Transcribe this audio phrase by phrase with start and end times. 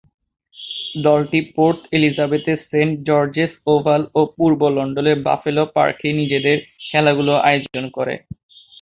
[1.03, 8.13] দলটি পোর্ট এলিজাবেথের Saint George's Oval ও পূর্ব লন্ডনের বাফেলো পার্কে নিজেদের খেলাগুলো আয়োজন করে।